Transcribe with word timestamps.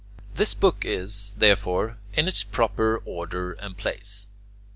This 0.33 0.55
book 0.55 0.83
is, 0.83 1.35
therefore, 1.37 1.99
in 2.15 2.27
its 2.27 2.43
proper 2.43 3.03
order 3.05 3.51
and 3.53 3.77
place. 3.77 4.29